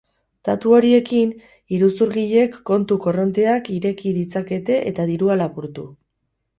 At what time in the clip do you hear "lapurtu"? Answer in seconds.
5.47-5.91